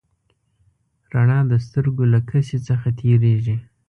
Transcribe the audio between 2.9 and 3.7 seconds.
تېرېږي.